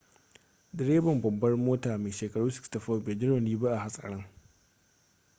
[0.79, 4.25] direban babbar motar mai shekaru 64 bai ji rauni ba a hatsarin